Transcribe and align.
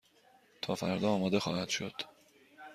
تا 0.61 0.75
فردا 0.75 1.09
آماده 1.09 1.39
خواهد 1.39 1.69
شد. 1.69 1.93